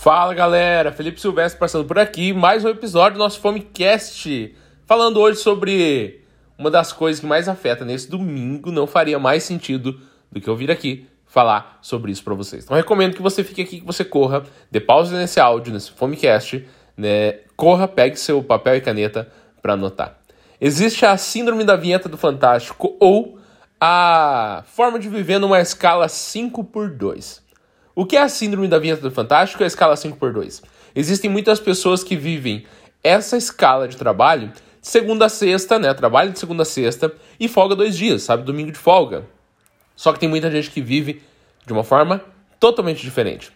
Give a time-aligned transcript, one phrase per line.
[0.00, 4.54] Fala galera, Felipe Silvestre passando por aqui, mais um episódio do nosso Fomecast,
[4.86, 6.24] falando hoje sobre
[6.56, 10.00] uma das coisas que mais afeta nesse domingo, não faria mais sentido
[10.30, 12.62] do que eu vir aqui falar sobre isso para vocês.
[12.62, 16.64] Então recomendo que você fique aqui, que você corra, dê pausa nesse áudio, nesse Fomecast,
[16.96, 17.40] né?
[17.56, 19.28] corra, pegue seu papel e caneta
[19.60, 20.16] para anotar.
[20.60, 23.36] Existe a síndrome da vinheta do Fantástico ou
[23.80, 27.47] a forma de viver numa escala 5 por 2
[27.98, 30.62] o que é a síndrome da vinheta do Fantástico e a escala 5x2?
[30.94, 32.64] Existem muitas pessoas que vivem
[33.02, 35.92] essa escala de trabalho segunda a sexta, né?
[35.92, 38.44] Trabalho de segunda a sexta e folga dois dias, sabe?
[38.44, 39.24] Domingo de folga.
[39.96, 41.20] Só que tem muita gente que vive
[41.66, 42.22] de uma forma
[42.60, 43.50] totalmente diferente.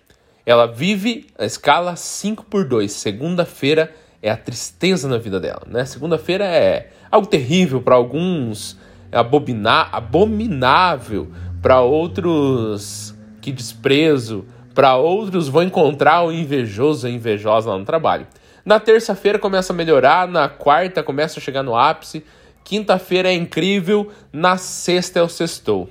[0.45, 2.91] Ela vive a escala 5 por 2.
[2.91, 5.85] Segunda-feira é a tristeza na vida dela, né?
[5.85, 8.77] Segunda-feira é algo terrível para alguns,
[9.13, 11.31] é abominável
[11.63, 13.12] para outros
[13.43, 18.27] que desprezo, para outros vou encontrar o invejoso e invejosa lá no trabalho.
[18.65, 22.25] Na terça-feira começa a melhorar, na quarta começa a chegar no ápice,
[22.65, 25.91] quinta-feira é incrível, na sexta é o sextou.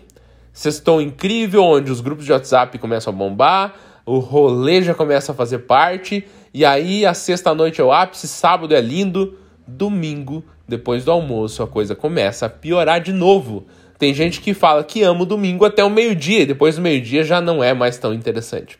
[0.53, 5.35] Sextou incrível, onde os grupos de WhatsApp começam a bombar, o rolê já começa a
[5.35, 11.11] fazer parte, e aí a sexta-noite é o ápice, sábado é lindo, domingo, depois do
[11.11, 13.66] almoço, a coisa começa a piorar de novo.
[14.02, 17.39] Tem gente que fala que ama o domingo até o meio-dia, depois do meio-dia já
[17.39, 18.80] não é mais tão interessante.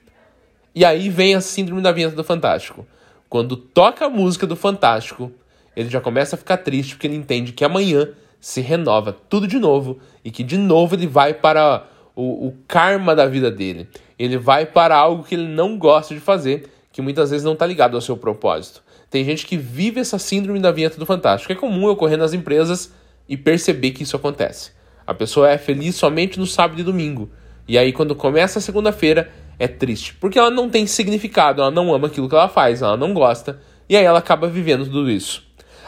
[0.74, 2.88] E aí vem a síndrome da vinheta do Fantástico.
[3.30, 5.32] Quando toca a música do Fantástico,
[5.76, 9.60] ele já começa a ficar triste porque ele entende que amanhã se renova tudo de
[9.60, 13.88] novo e que de novo ele vai para o, o karma da vida dele.
[14.18, 17.68] Ele vai para algo que ele não gosta de fazer, que muitas vezes não está
[17.68, 18.82] ligado ao seu propósito.
[19.08, 21.54] Tem gente que vive essa síndrome da vinheta do Fantástico.
[21.54, 22.92] É comum ocorrer nas empresas
[23.30, 24.81] e perceber que isso acontece.
[25.12, 27.30] A pessoa é feliz somente no sábado e domingo.
[27.68, 30.14] E aí, quando começa a segunda-feira, é triste.
[30.14, 33.60] Porque ela não tem significado, ela não ama aquilo que ela faz, ela não gosta.
[33.90, 35.44] E aí ela acaba vivendo tudo isso.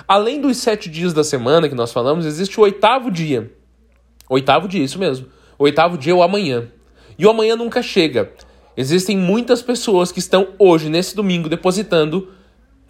[0.06, 3.50] Além dos sete dias da semana que nós falamos, existe o oitavo dia.
[4.30, 5.28] Oitavo dia, isso mesmo.
[5.58, 6.67] Oitavo dia é o amanhã.
[7.17, 8.30] E o amanhã nunca chega.
[8.76, 12.28] Existem muitas pessoas que estão hoje, nesse domingo, depositando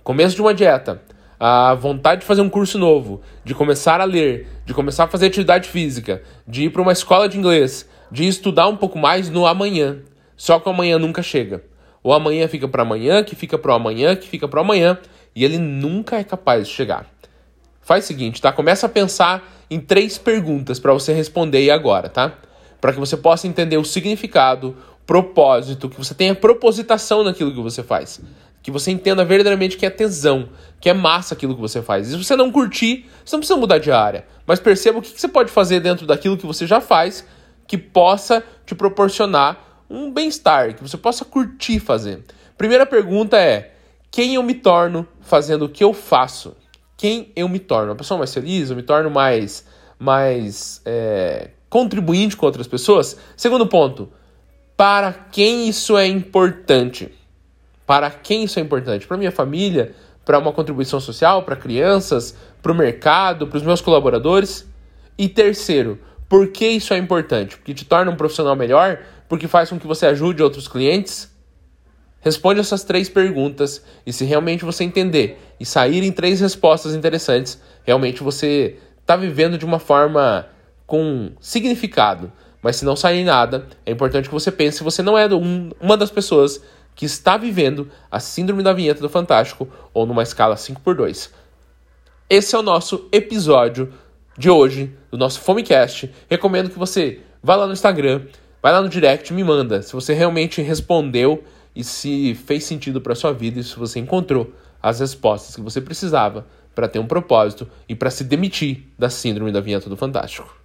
[0.04, 1.00] começo de uma dieta,
[1.40, 5.28] a vontade de fazer um curso novo, de começar a ler, de começar a fazer
[5.28, 9.46] atividade física, de ir para uma escola de inglês, de estudar um pouco mais no
[9.46, 9.98] amanhã.
[10.38, 11.64] Só que o amanhã nunca chega.
[12.04, 14.98] O amanhã fica para amanhã, que fica para o amanhã, que fica para amanhã,
[15.36, 17.08] e ele nunca é capaz de chegar.
[17.82, 18.52] Faz o seguinte, tá?
[18.52, 22.34] Começa a pensar em três perguntas para você responder aí agora, tá?
[22.80, 27.84] Para que você possa entender o significado, propósito, que você tenha propositação naquilo que você
[27.84, 28.22] faz
[28.64, 32.08] que você entenda verdadeiramente que é tesão, que é massa aquilo que você faz.
[32.08, 35.20] E se você não curtir, você não precisa mudar de área, mas perceba o que
[35.20, 37.26] você pode fazer dentro daquilo que você já faz
[37.68, 42.24] que possa te proporcionar um bem-estar, que você possa curtir fazer.
[42.58, 43.74] Primeira pergunta é:
[44.10, 46.56] quem eu me torno fazendo o que eu faço?
[46.96, 47.90] Quem eu me torno?
[47.90, 48.70] Uma pessoa mais feliz?
[48.70, 49.66] Eu me torno mais,
[50.00, 53.18] mais é, contribuinte com outras pessoas?
[53.36, 54.10] Segundo ponto:
[54.78, 57.12] para quem isso é importante?
[57.86, 59.08] Para quem isso é importante?
[59.08, 59.94] Para minha família?
[60.26, 61.44] Para uma contribuição social?
[61.44, 62.36] Para crianças?
[62.62, 63.48] Para o mercado?
[63.48, 64.68] Para os meus colaboradores?
[65.18, 66.00] E terceiro,
[66.30, 67.58] por que isso é importante?
[67.58, 69.00] Porque te torna um profissional melhor?
[69.28, 71.32] Porque faz com que você ajude outros clientes?
[72.22, 77.62] Responde essas três perguntas e se realmente você entender e sair em três respostas interessantes,
[77.84, 80.48] realmente você está vivendo de uma forma
[80.88, 82.32] com significado.
[82.62, 85.70] Mas se não sair nada, é importante que você pense se você não é um,
[85.82, 86.62] uma das pessoas
[86.96, 91.30] que está vivendo a síndrome da vinheta do Fantástico ou numa escala 5x2.
[92.30, 93.94] Esse é o nosso episódio
[94.38, 96.10] de hoje do nosso Fomecast.
[96.30, 98.22] Recomendo que você vá lá no Instagram,
[98.62, 101.44] vai lá no direct, me manda se você realmente respondeu
[101.76, 105.82] e se fez sentido para sua vida e se você encontrou as respostas que você
[105.82, 110.63] precisava para ter um propósito e para se demitir da síndrome da vinheta do Fantástico.